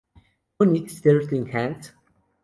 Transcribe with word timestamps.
Who 0.57 0.65
needs 0.65 0.99
thirteen 0.99 1.45
hands? 1.45 1.91